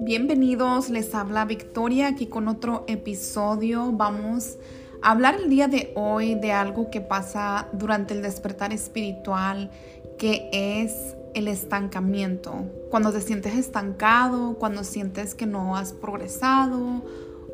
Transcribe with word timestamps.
Bienvenidos, 0.00 0.90
les 0.90 1.14
habla 1.14 1.44
Victoria 1.44 2.08
aquí 2.08 2.26
con 2.26 2.48
otro 2.48 2.84
episodio. 2.88 3.90
Vamos 3.92 4.58
a 5.02 5.12
hablar 5.12 5.36
el 5.42 5.48
día 5.48 5.68
de 5.68 5.92
hoy 5.96 6.34
de 6.34 6.52
algo 6.52 6.90
que 6.90 7.00
pasa 7.00 7.68
durante 7.72 8.12
el 8.12 8.22
despertar 8.22 8.72
espiritual, 8.72 9.70
que 10.18 10.50
es 10.52 11.16
el 11.34 11.48
estancamiento. 11.48 12.70
Cuando 12.90 13.12
te 13.12 13.20
sientes 13.20 13.54
estancado, 13.54 14.56
cuando 14.58 14.84
sientes 14.84 15.34
que 15.34 15.46
no 15.46 15.76
has 15.76 15.92
progresado 15.92 17.02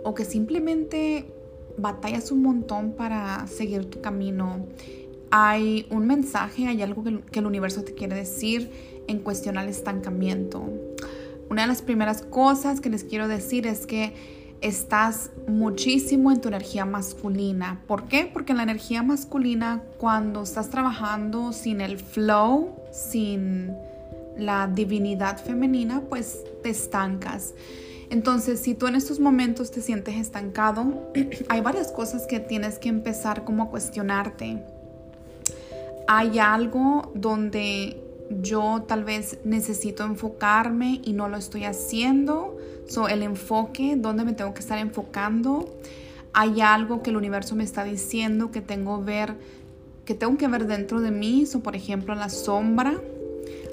o 0.03 0.15
que 0.15 0.25
simplemente 0.25 1.33
batallas 1.77 2.31
un 2.31 2.43
montón 2.43 2.93
para 2.93 3.47
seguir 3.47 3.89
tu 3.89 4.01
camino. 4.01 4.67
Hay 5.31 5.87
un 5.91 6.07
mensaje, 6.07 6.67
hay 6.67 6.83
algo 6.83 7.05
que, 7.05 7.39
el 7.39 7.47
universo 7.47 7.85
te 7.85 7.95
quiere 7.95 8.17
decir 8.17 8.71
en 9.07 9.21
cuestión 9.21 9.59
al 9.59 9.69
estancamiento. 9.69 10.65
Una 11.49 11.63
de 11.63 11.69
las 11.69 11.83
primeras 11.83 12.23
cosas 12.23 12.81
que 12.81 12.91
les 12.91 13.05
quiero 13.05 13.29
decir 13.29 13.67
es 13.67 13.87
que 13.87 14.15
estás 14.61 15.31
muchísimo 15.49 16.31
en 16.31 16.41
tu 16.41 16.49
energía 16.49 16.85
masculina. 16.85 17.81
¿Por 17.87 18.09
qué? 18.09 18.31
Porque 18.33 18.53
en 18.53 18.59
la 18.59 18.65
energía 18.65 19.03
masculina, 19.03 19.83
cuando 19.99 20.43
estás 20.43 20.71
trabajando 20.71 21.53
sin 21.53 21.81
el 21.81 21.99
flow, 21.99 22.77
sin 22.93 23.73
la 24.37 24.67
divinidad 24.67 25.39
femenina, 25.39 26.03
pues 26.09 26.45
te 26.63 26.71
estancas. 26.71 27.55
Entonces, 28.11 28.61
si 28.61 28.75
tú 28.75 28.89
en 28.89 28.97
estos 28.97 29.21
momentos 29.21 29.71
te 29.71 29.81
sientes 29.81 30.17
estancado, 30.17 31.13
hay 31.49 31.61
varias 31.61 31.93
cosas 31.93 32.27
que 32.27 32.41
tienes 32.41 32.79
que 32.79 32.89
empezar 32.89 33.45
como 33.45 33.65
a 33.65 33.71
cuestionarte. 33.71 34.63
Hay 36.13 36.41
algo 36.41 37.13
donde 37.15 38.03
yo 38.43 38.83
tal 38.89 39.05
vez 39.05 39.39
necesito 39.45 40.03
enfocarme 40.03 41.01
y 41.05 41.13
no 41.13 41.29
lo 41.29 41.37
estoy 41.37 41.63
haciendo. 41.63 42.59
So, 42.89 43.07
el 43.07 43.23
enfoque, 43.23 43.95
¿dónde 43.97 44.25
me 44.25 44.33
tengo 44.33 44.53
que 44.53 44.59
estar 44.59 44.79
enfocando? 44.79 45.73
Hay 46.33 46.63
algo 46.63 47.01
que 47.05 47.11
el 47.11 47.17
universo 47.17 47.55
me 47.55 47.63
está 47.63 47.85
diciendo 47.85 48.51
que 48.51 48.61
tengo 48.61 49.01
ver, 49.01 49.37
que 50.05 50.15
tengo 50.15 50.37
que 50.37 50.49
ver 50.49 50.67
dentro 50.67 51.01
de 51.01 51.13
mí. 51.13 51.47
So, 51.47 51.61
por 51.61 51.77
ejemplo, 51.77 52.13
la 52.17 52.29
sombra. 52.29 53.01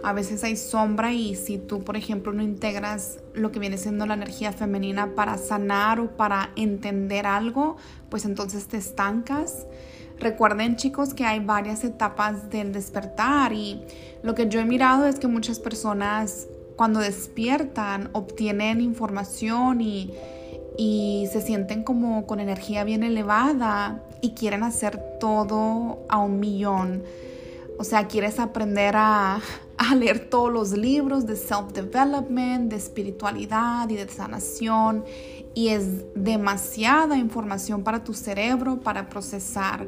A 0.03 0.13
veces 0.13 0.43
hay 0.43 0.57
sombra 0.57 1.13
y 1.13 1.33
si 1.33 1.57
tú, 1.57 1.83
por 1.83 1.97
ejemplo, 1.97 2.33
no 2.33 2.43
integras 2.43 3.17
lo 3.33 3.51
que 3.51 3.57
viene 3.57 3.79
siendo 3.79 4.05
la 4.05 4.13
energía 4.13 4.51
femenina 4.51 5.15
para 5.15 5.39
sanar 5.39 5.99
o 5.99 6.15
para 6.15 6.51
entender 6.55 7.25
algo, 7.25 7.77
pues 8.11 8.25
entonces 8.25 8.67
te 8.67 8.77
estancas. 8.77 9.65
Recuerden 10.19 10.75
chicos 10.75 11.13
que 11.13 11.25
hay 11.25 11.39
varias 11.39 11.83
etapas 11.83 12.49
del 12.49 12.73
despertar 12.73 13.53
y 13.53 13.81
lo 14.23 14.33
que 14.33 14.49
yo 14.49 14.59
he 14.59 14.65
mirado 14.65 15.05
es 15.05 15.19
que 15.19 15.27
muchas 15.27 15.59
personas 15.59 16.47
cuando 16.75 16.99
despiertan 16.99 18.09
obtienen 18.13 18.81
información 18.81 19.81
y, 19.81 20.11
y 20.77 21.27
se 21.31 21.41
sienten 21.41 21.83
como 21.83 22.25
con 22.25 22.39
energía 22.39 22.83
bien 22.83 23.03
elevada 23.03 24.03
y 24.21 24.31
quieren 24.31 24.63
hacer 24.63 25.19
todo 25.19 25.99
a 26.09 26.17
un 26.17 26.39
millón. 26.39 27.03
O 27.79 27.83
sea, 27.83 28.07
quieres 28.07 28.39
aprender 28.39 28.95
a, 28.97 29.39
leer 29.95 30.29
todos 30.29 30.51
los 30.51 30.71
libros 30.71 31.25
de 31.25 31.35
self-development, 31.35 32.69
de 32.69 32.75
espiritualidad 32.75 33.87
y 33.89 33.95
de 33.95 34.07
sanación 34.09 35.05
y 35.53 35.69
es 35.69 36.13
demasiada 36.15 37.17
información 37.17 37.83
para 37.83 38.03
tu 38.03 38.13
cerebro 38.13 38.79
para 38.79 39.09
procesar. 39.09 39.87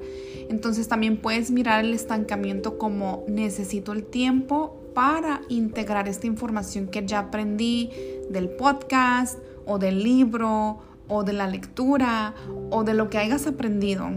Entonces 0.50 0.88
también 0.88 1.18
puedes 1.18 1.52
mirar 1.52 1.84
el 1.84 1.94
estancamiento 1.94 2.78
como 2.78 3.24
necesito 3.28 3.92
el 3.92 4.06
tiempo 4.06 4.80
para 4.94 5.42
integrar 5.50 6.08
esta 6.08 6.28
información 6.28 6.88
que 6.88 7.06
ya 7.06 7.20
aprendí 7.20 7.92
del 8.30 8.50
podcast 8.50 9.38
o 9.66 9.78
del 9.80 10.04
libro 10.04 10.80
o 11.08 11.24
de 11.24 11.34
la 11.34 11.48
lectura 11.48 12.34
o 12.72 12.84
de 12.84 12.94
lo 12.94 13.10
que 13.10 13.18
hayas 13.18 13.46
aprendido 13.48 14.10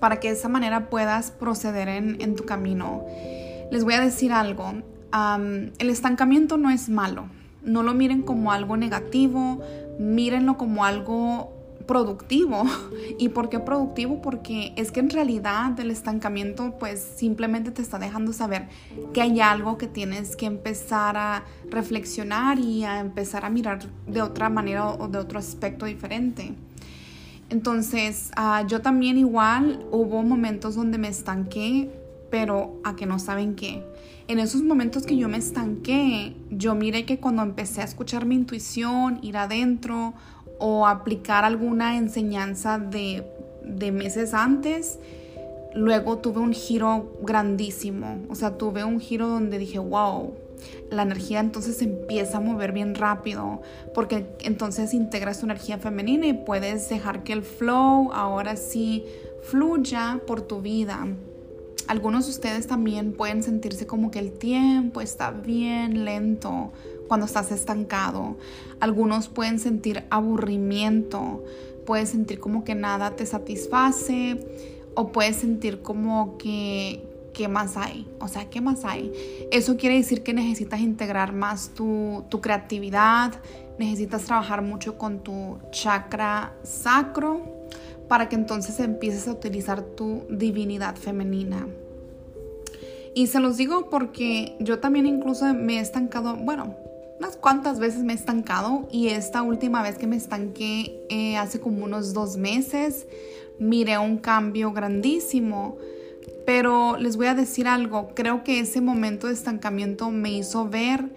para 0.00 0.18
que 0.18 0.28
de 0.28 0.34
esa 0.34 0.48
manera 0.48 0.88
puedas 0.88 1.30
proceder 1.30 1.88
en, 1.88 2.34
tu 2.34 2.44
camino. 2.44 3.04
Les 3.70 3.84
voy 3.84 3.94
a 3.94 4.00
decir 4.00 4.32
algo, 4.32 4.72
el 5.12 5.90
estancamiento 5.90 6.56
no 6.56 6.70
es 6.70 6.88
malo, 6.88 7.26
no 7.62 7.82
lo 7.82 7.94
miren 7.94 8.22
como 8.22 8.50
algo 8.50 8.76
negativo, 8.76 9.60
mírenlo 9.98 10.56
como 10.56 10.84
algo 10.84 11.52
productivo. 11.86 12.64
¿Y 13.18 13.30
por 13.30 13.48
qué 13.48 13.58
productivo? 13.58 14.22
Porque 14.22 14.72
es 14.76 14.90
que 14.92 15.00
en 15.00 15.10
realidad 15.10 15.78
el 15.78 15.90
estancamiento 15.90 16.76
pues 16.78 17.00
simplemente 17.16 17.70
te 17.70 17.82
está 17.82 17.98
dejando 17.98 18.32
saber 18.32 18.68
que 19.12 19.20
hay 19.20 19.40
algo 19.40 19.76
que 19.76 19.86
tienes 19.86 20.36
que 20.36 20.46
empezar 20.46 21.16
a 21.16 21.44
reflexionar 21.68 22.58
y 22.58 22.84
a 22.84 23.00
empezar 23.00 23.44
a 23.44 23.50
mirar 23.50 23.80
de 24.06 24.22
otra 24.22 24.48
manera 24.48 24.86
o 24.88 25.08
de 25.08 25.18
otro 25.18 25.38
aspecto 25.38 25.84
diferente. 25.84 26.54
Entonces, 27.50 28.30
ah, 28.36 28.64
yo 28.66 28.80
también 28.80 29.18
igual 29.18 29.84
hubo 29.90 30.22
momentos 30.22 30.76
donde 30.76 30.98
me 30.98 31.08
estanqué, 31.08 31.90
pero 32.30 32.80
a 32.84 32.94
que 32.94 33.06
no 33.06 33.18
saben 33.18 33.56
qué. 33.56 33.82
En 34.28 34.38
esos 34.38 34.62
momentos 34.62 35.04
que 35.04 35.16
yo 35.16 35.28
me 35.28 35.38
estanqué, 35.38 36.36
yo 36.50 36.76
miré 36.76 37.04
que 37.04 37.18
cuando 37.18 37.42
empecé 37.42 37.80
a 37.80 37.84
escuchar 37.84 38.24
mi 38.24 38.36
intuición, 38.36 39.18
ir 39.22 39.36
adentro 39.36 40.14
o 40.60 40.86
aplicar 40.86 41.44
alguna 41.44 41.96
enseñanza 41.96 42.78
de, 42.78 43.24
de 43.64 43.90
meses 43.90 44.32
antes, 44.32 45.00
luego 45.74 46.18
tuve 46.18 46.38
un 46.38 46.52
giro 46.52 47.18
grandísimo. 47.22 48.20
O 48.28 48.36
sea, 48.36 48.56
tuve 48.56 48.84
un 48.84 49.00
giro 49.00 49.26
donde 49.28 49.58
dije, 49.58 49.80
wow, 49.80 50.34
la 50.90 51.02
energía 51.02 51.40
entonces 51.40 51.76
se 51.76 51.84
empieza 51.84 52.38
a 52.38 52.40
mover 52.40 52.72
bien 52.72 52.94
rápido, 52.94 53.62
porque 53.94 54.26
entonces 54.40 54.94
integras 54.94 55.40
tu 55.40 55.46
energía 55.46 55.78
femenina 55.78 56.26
y 56.26 56.32
puedes 56.32 56.88
dejar 56.88 57.22
que 57.22 57.32
el 57.32 57.42
flow 57.42 58.12
ahora 58.12 58.56
sí 58.56 59.04
fluya 59.42 60.20
por 60.26 60.42
tu 60.42 60.60
vida. 60.60 61.06
Algunos 61.86 62.26
de 62.26 62.30
ustedes 62.30 62.66
también 62.66 63.12
pueden 63.12 63.42
sentirse 63.42 63.86
como 63.86 64.10
que 64.10 64.20
el 64.20 64.32
tiempo 64.32 65.00
está 65.00 65.32
bien 65.32 66.04
lento 66.04 66.72
cuando 67.08 67.26
estás 67.26 67.50
estancado. 67.50 68.36
Algunos 68.78 69.28
pueden 69.28 69.58
sentir 69.58 70.04
aburrimiento, 70.10 71.44
puedes 71.86 72.10
sentir 72.10 72.38
como 72.38 72.62
que 72.62 72.76
nada 72.76 73.16
te 73.16 73.26
satisface 73.26 74.38
o 74.94 75.10
puedes 75.10 75.36
sentir 75.36 75.82
como 75.82 76.38
que 76.38 77.09
¿qué 77.40 77.48
más 77.48 77.78
hay? 77.78 78.06
O 78.18 78.28
sea, 78.28 78.50
¿qué 78.50 78.60
más 78.60 78.84
hay? 78.84 79.10
Eso 79.50 79.78
quiere 79.78 79.96
decir 79.96 80.22
que 80.22 80.34
necesitas 80.34 80.80
integrar 80.80 81.32
más 81.32 81.70
tu, 81.70 82.22
tu 82.28 82.42
creatividad, 82.42 83.32
necesitas 83.78 84.26
trabajar 84.26 84.60
mucho 84.60 84.98
con 84.98 85.20
tu 85.20 85.56
chakra 85.70 86.52
sacro 86.62 87.40
para 88.08 88.28
que 88.28 88.36
entonces 88.36 88.78
empieces 88.78 89.26
a 89.26 89.32
utilizar 89.32 89.80
tu 89.80 90.26
divinidad 90.28 90.96
femenina. 90.96 91.66
Y 93.14 93.28
se 93.28 93.40
los 93.40 93.56
digo 93.56 93.88
porque 93.88 94.54
yo 94.60 94.78
también 94.80 95.06
incluso 95.06 95.54
me 95.54 95.78
he 95.78 95.80
estancado, 95.80 96.36
bueno, 96.36 96.76
unas 97.20 97.38
cuantas 97.38 97.78
veces 97.78 98.02
me 98.02 98.12
he 98.12 98.16
estancado 98.16 98.86
y 98.92 99.08
esta 99.08 99.40
última 99.40 99.82
vez 99.82 99.96
que 99.96 100.06
me 100.06 100.16
estanqué 100.16 101.06
eh, 101.08 101.38
hace 101.38 101.58
como 101.58 101.86
unos 101.86 102.12
dos 102.12 102.36
meses, 102.36 103.06
miré 103.58 103.96
un 103.96 104.18
cambio 104.18 104.72
grandísimo. 104.72 105.78
Pero 106.50 106.96
les 106.96 107.16
voy 107.16 107.28
a 107.28 107.36
decir 107.36 107.68
algo, 107.68 108.08
creo 108.12 108.42
que 108.42 108.58
ese 108.58 108.80
momento 108.80 109.28
de 109.28 109.34
estancamiento 109.34 110.10
me 110.10 110.32
hizo 110.32 110.68
ver 110.68 111.08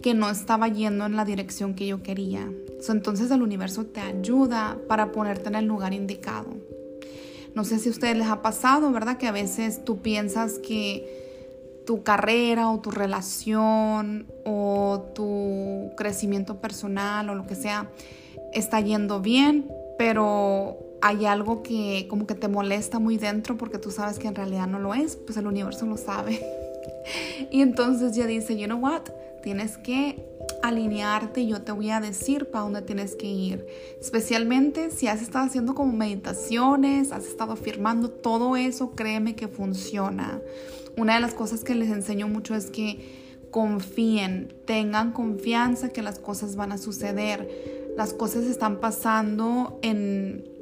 que 0.00 0.14
no 0.14 0.30
estaba 0.30 0.68
yendo 0.68 1.06
en 1.06 1.16
la 1.16 1.24
dirección 1.24 1.74
que 1.74 1.88
yo 1.88 2.04
quería. 2.04 2.48
entonces 2.88 3.32
el 3.32 3.42
universo 3.42 3.86
te 3.86 3.98
ayuda 3.98 4.78
para 4.86 5.10
ponerte 5.10 5.48
en 5.48 5.56
el 5.56 5.64
lugar 5.64 5.92
indicado. 5.92 6.50
No 7.56 7.64
sé 7.64 7.80
si 7.80 7.88
a 7.88 7.90
ustedes 7.90 8.16
les 8.16 8.28
ha 8.28 8.42
pasado, 8.42 8.92
¿verdad? 8.92 9.16
Que 9.16 9.26
a 9.26 9.32
veces 9.32 9.84
tú 9.84 10.02
piensas 10.02 10.60
que 10.60 11.82
tu 11.84 12.04
carrera 12.04 12.70
o 12.70 12.78
tu 12.78 12.92
relación 12.92 14.28
o 14.44 15.10
tu 15.16 15.96
crecimiento 15.96 16.60
personal 16.60 17.28
o 17.28 17.34
lo 17.34 17.44
que 17.44 17.56
sea 17.56 17.90
está 18.52 18.80
yendo 18.80 19.20
bien, 19.20 19.68
pero 19.98 20.78
hay 21.00 21.26
algo 21.26 21.62
que 21.62 22.06
como 22.08 22.26
que 22.26 22.34
te 22.34 22.48
molesta 22.48 22.98
muy 22.98 23.16
dentro 23.16 23.56
porque 23.56 23.78
tú 23.78 23.90
sabes 23.90 24.18
que 24.18 24.28
en 24.28 24.34
realidad 24.34 24.66
no 24.66 24.78
lo 24.78 24.94
es, 24.94 25.16
pues 25.16 25.36
el 25.36 25.46
universo 25.46 25.86
lo 25.86 25.96
sabe. 25.96 26.40
y 27.50 27.60
entonces 27.60 28.16
ya 28.16 28.26
dice, 28.26 28.56
you 28.56 28.66
know 28.66 28.78
what? 28.78 29.02
Tienes 29.42 29.78
que 29.78 30.24
alinearte 30.62 31.42
y 31.42 31.48
yo 31.48 31.62
te 31.62 31.72
voy 31.72 31.90
a 31.90 32.00
decir 32.00 32.50
para 32.50 32.64
dónde 32.64 32.82
tienes 32.82 33.14
que 33.14 33.26
ir. 33.26 33.66
Especialmente 34.00 34.90
si 34.90 35.06
has 35.06 35.22
estado 35.22 35.46
haciendo 35.46 35.74
como 35.74 35.92
meditaciones, 35.92 37.12
has 37.12 37.26
estado 37.26 37.52
afirmando 37.52 38.10
todo 38.10 38.56
eso, 38.56 38.92
créeme 38.92 39.36
que 39.36 39.48
funciona. 39.48 40.40
Una 40.96 41.14
de 41.14 41.20
las 41.20 41.34
cosas 41.34 41.62
que 41.62 41.74
les 41.74 41.90
enseño 41.90 42.26
mucho 42.26 42.54
es 42.54 42.70
que 42.70 43.26
confíen, 43.50 44.52
tengan 44.64 45.12
confianza 45.12 45.90
que 45.90 46.02
las 46.02 46.18
cosas 46.18 46.56
van 46.56 46.72
a 46.72 46.78
suceder. 46.78 47.48
Las 47.96 48.12
cosas 48.12 48.44
están 48.44 48.80
pasando 48.80 49.78
en 49.82 50.55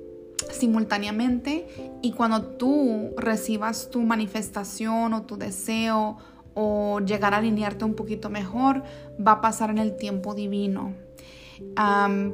simultáneamente 0.54 1.66
y 2.02 2.12
cuando 2.12 2.42
tú 2.42 3.10
recibas 3.16 3.90
tu 3.90 4.02
manifestación 4.02 5.12
o 5.12 5.22
tu 5.22 5.36
deseo 5.36 6.16
o 6.54 7.00
llegar 7.00 7.34
a 7.34 7.38
alinearte 7.38 7.84
un 7.84 7.94
poquito 7.94 8.30
mejor 8.30 8.82
va 9.24 9.32
a 9.32 9.40
pasar 9.40 9.70
en 9.70 9.78
el 9.78 9.96
tiempo 9.96 10.34
divino. 10.34 10.94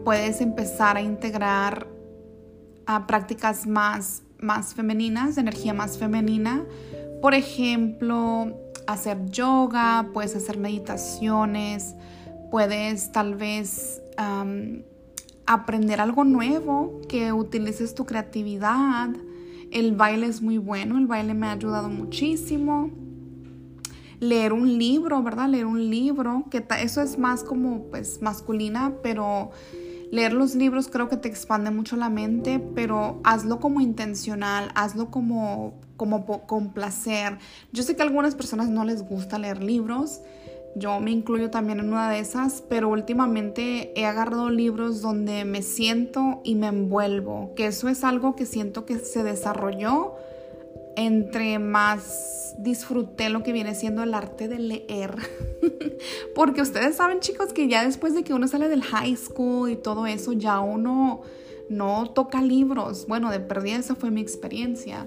puedes 0.04 0.40
empezar 0.40 0.96
a 0.96 1.02
integrar 1.02 1.86
a 2.86 3.06
prácticas 3.06 3.66
más, 3.66 4.22
más 4.38 4.74
femeninas, 4.74 5.34
de 5.34 5.42
energía 5.42 5.74
más 5.74 5.98
femenina. 5.98 6.64
Por 7.20 7.34
ejemplo, 7.34 8.56
hacer 8.86 9.26
yoga, 9.26 10.08
puedes 10.12 10.34
hacer 10.34 10.58
meditaciones, 10.58 11.94
puedes 12.50 13.12
tal 13.12 13.34
vez 13.36 14.02
aprender 15.52 16.00
algo 16.00 16.22
nuevo, 16.22 17.00
que 17.08 17.32
utilices 17.32 17.96
tu 17.96 18.06
creatividad. 18.06 19.10
El 19.72 19.96
baile 19.96 20.26
es 20.26 20.42
muy 20.42 20.58
bueno, 20.58 20.96
el 20.96 21.08
baile 21.08 21.34
me 21.34 21.48
ha 21.48 21.52
ayudado 21.52 21.88
muchísimo. 21.88 22.90
Leer 24.20 24.52
un 24.52 24.78
libro, 24.78 25.20
¿verdad? 25.24 25.48
Leer 25.48 25.66
un 25.66 25.90
libro, 25.90 26.44
que 26.50 26.64
eso 26.80 27.02
es 27.02 27.18
más 27.18 27.42
como 27.42 27.84
pues 27.90 28.22
masculina, 28.22 28.92
pero 29.02 29.50
leer 30.12 30.34
los 30.34 30.54
libros 30.54 30.86
creo 30.86 31.08
que 31.08 31.16
te 31.16 31.28
expande 31.28 31.72
mucho 31.72 31.96
la 31.96 32.10
mente, 32.10 32.60
pero 32.76 33.20
hazlo 33.24 33.58
como 33.58 33.80
intencional, 33.80 34.70
hazlo 34.76 35.10
como 35.10 35.74
como 35.96 36.24
con 36.46 36.72
placer. 36.72 37.38
Yo 37.72 37.82
sé 37.82 37.94
que 37.94 38.00
a 38.00 38.06
algunas 38.06 38.34
personas 38.34 38.70
no 38.70 38.84
les 38.84 39.02
gusta 39.02 39.38
leer 39.38 39.62
libros, 39.62 40.22
yo 40.74 41.00
me 41.00 41.10
incluyo 41.10 41.50
también 41.50 41.80
en 41.80 41.88
una 41.88 42.10
de 42.10 42.20
esas, 42.20 42.62
pero 42.68 42.88
últimamente 42.88 43.92
he 44.00 44.06
agarrado 44.06 44.50
libros 44.50 45.02
donde 45.02 45.44
me 45.44 45.62
siento 45.62 46.40
y 46.44 46.54
me 46.54 46.68
envuelvo, 46.68 47.52
que 47.56 47.66
eso 47.66 47.88
es 47.88 48.04
algo 48.04 48.36
que 48.36 48.46
siento 48.46 48.86
que 48.86 48.98
se 48.98 49.22
desarrolló 49.22 50.14
entre 50.96 51.58
más 51.58 52.54
disfruté 52.58 53.30
lo 53.30 53.42
que 53.42 53.52
viene 53.52 53.74
siendo 53.74 54.02
el 54.02 54.14
arte 54.14 54.48
de 54.48 54.58
leer. 54.58 55.14
Porque 56.34 56.62
ustedes 56.62 56.96
saben 56.96 57.20
chicos 57.20 57.52
que 57.52 57.68
ya 57.68 57.84
después 57.84 58.14
de 58.14 58.22
que 58.22 58.34
uno 58.34 58.48
sale 58.48 58.68
del 58.68 58.82
high 58.82 59.16
school 59.16 59.70
y 59.70 59.76
todo 59.76 60.06
eso, 60.06 60.32
ya 60.32 60.60
uno 60.60 61.22
no 61.68 62.10
toca 62.10 62.42
libros. 62.42 63.06
Bueno, 63.06 63.30
de 63.30 63.40
perdida 63.40 63.76
esa 63.76 63.94
fue 63.94 64.10
mi 64.10 64.20
experiencia 64.20 65.06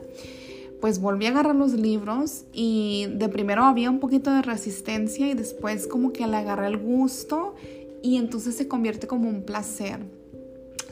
pues 0.83 0.99
volví 0.99 1.27
a 1.27 1.29
agarrar 1.29 1.55
los 1.55 1.71
libros 1.71 2.43
y 2.51 3.05
de 3.09 3.29
primero 3.29 3.63
había 3.63 3.89
un 3.89 4.01
poquito 4.01 4.33
de 4.33 4.41
resistencia 4.41 5.29
y 5.29 5.33
después 5.33 5.87
como 5.87 6.11
que 6.11 6.27
le 6.27 6.35
agarré 6.35 6.67
el 6.67 6.77
gusto 6.77 7.55
y 8.01 8.17
entonces 8.17 8.57
se 8.57 8.67
convierte 8.67 9.07
como 9.07 9.29
un 9.29 9.43
placer. 9.43 10.01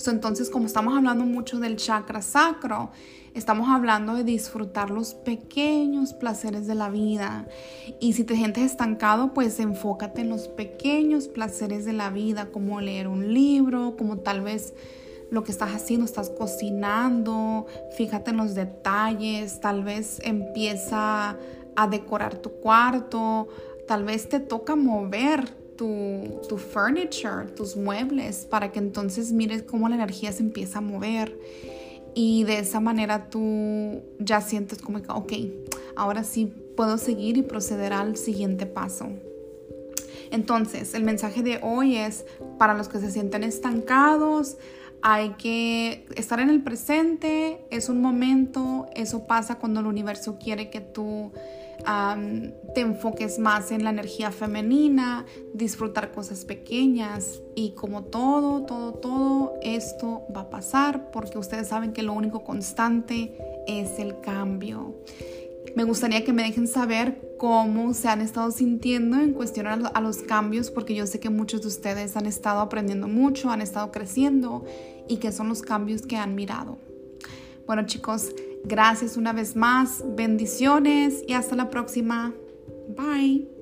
entonces 0.07 0.49
como 0.49 0.67
estamos 0.67 0.95
hablando 0.95 1.25
mucho 1.25 1.59
del 1.59 1.75
chakra 1.75 2.21
sacro, 2.21 2.91
estamos 3.33 3.67
hablando 3.67 4.15
de 4.15 4.23
disfrutar 4.23 4.91
los 4.91 5.13
pequeños 5.13 6.13
placeres 6.13 6.67
de 6.67 6.75
la 6.75 6.89
vida. 6.89 7.49
Y 7.99 8.13
si 8.13 8.23
te 8.23 8.37
sientes 8.37 8.63
estancado, 8.63 9.33
pues 9.33 9.59
enfócate 9.59 10.21
en 10.21 10.29
los 10.29 10.47
pequeños 10.47 11.27
placeres 11.27 11.83
de 11.83 11.91
la 11.91 12.09
vida, 12.09 12.45
como 12.45 12.79
leer 12.79 13.09
un 13.09 13.33
libro, 13.33 13.97
como 13.97 14.19
tal 14.19 14.39
vez 14.39 14.73
lo 15.31 15.43
que 15.43 15.51
estás 15.51 15.71
haciendo, 15.73 16.05
estás 16.05 16.29
cocinando, 16.29 17.65
fíjate 17.95 18.31
en 18.31 18.37
los 18.37 18.53
detalles, 18.53 19.61
tal 19.61 19.83
vez 19.83 20.19
empieza 20.23 21.37
a 21.75 21.87
decorar 21.87 22.35
tu 22.35 22.51
cuarto, 22.51 23.47
tal 23.87 24.03
vez 24.03 24.27
te 24.27 24.41
toca 24.41 24.75
mover 24.75 25.49
tu, 25.77 26.41
tu 26.47 26.57
furniture, 26.57 27.47
tus 27.55 27.77
muebles, 27.77 28.45
para 28.45 28.73
que 28.73 28.79
entonces 28.79 29.31
mires 29.31 29.63
cómo 29.63 29.87
la 29.87 29.95
energía 29.95 30.33
se 30.33 30.43
empieza 30.43 30.79
a 30.79 30.81
mover. 30.81 31.39
Y 32.13 32.43
de 32.43 32.59
esa 32.59 32.81
manera 32.81 33.29
tú 33.29 34.01
ya 34.19 34.41
sientes 34.41 34.81
como 34.81 35.01
que, 35.01 35.11
ok, 35.11 35.33
ahora 35.95 36.25
sí 36.25 36.53
puedo 36.75 36.97
seguir 36.97 37.37
y 37.37 37.41
proceder 37.41 37.93
al 37.93 38.17
siguiente 38.17 38.65
paso. 38.65 39.07
Entonces, 40.31 40.93
el 40.93 41.03
mensaje 41.03 41.43
de 41.43 41.59
hoy 41.61 41.97
es 41.97 42.25
para 42.57 42.73
los 42.73 42.87
que 42.87 42.99
se 42.99 43.11
sienten 43.11 43.43
estancados, 43.43 44.57
hay 45.01 45.31
que 45.31 46.05
estar 46.15 46.39
en 46.39 46.49
el 46.49 46.61
presente, 46.61 47.65
es 47.71 47.89
un 47.89 48.01
momento, 48.01 48.87
eso 48.95 49.25
pasa 49.25 49.57
cuando 49.57 49.79
el 49.79 49.87
universo 49.87 50.37
quiere 50.37 50.69
que 50.69 50.79
tú 50.79 51.31
te 52.75 52.81
enfoques 52.81 53.39
más 53.39 53.71
en 53.71 53.83
la 53.83 53.89
energía 53.89 54.31
femenina, 54.31 55.25
disfrutar 55.53 56.11
cosas 56.11 56.45
pequeñas 56.45 57.41
y 57.55 57.71
como 57.71 58.03
todo, 58.03 58.63
todo, 58.65 58.93
todo 58.93 59.53
esto 59.63 60.23
va 60.35 60.41
a 60.41 60.49
pasar 60.51 61.09
porque 61.11 61.39
ustedes 61.39 61.69
saben 61.69 61.91
que 61.91 62.03
lo 62.03 62.13
único 62.13 62.43
constante 62.43 63.35
es 63.67 63.97
el 63.97 64.19
cambio. 64.21 64.95
Me 65.75 65.83
gustaría 65.83 66.23
que 66.23 66.33
me 66.33 66.43
dejen 66.43 66.67
saber 66.67 67.35
cómo 67.37 67.93
se 67.93 68.07
han 68.07 68.21
estado 68.21 68.51
sintiendo 68.51 69.17
en 69.17 69.33
cuestión 69.33 69.67
a 69.67 70.01
los 70.01 70.17
cambios, 70.17 70.69
porque 70.69 70.95
yo 70.95 71.07
sé 71.07 71.19
que 71.19 71.29
muchos 71.29 71.61
de 71.61 71.67
ustedes 71.67 72.17
han 72.17 72.25
estado 72.25 72.59
aprendiendo 72.59 73.07
mucho, 73.07 73.49
han 73.49 73.61
estado 73.61 73.91
creciendo 73.91 74.65
y 75.07 75.17
que 75.17 75.31
son 75.31 75.49
los 75.49 75.61
cambios 75.61 76.01
que 76.03 76.17
han 76.17 76.35
mirado. 76.35 76.77
Bueno 77.65 77.85
chicos, 77.85 78.31
gracias 78.65 79.17
una 79.17 79.33
vez 79.33 79.55
más, 79.55 80.03
bendiciones 80.15 81.23
y 81.27 81.33
hasta 81.33 81.55
la 81.55 81.69
próxima. 81.69 82.33
Bye. 82.89 83.60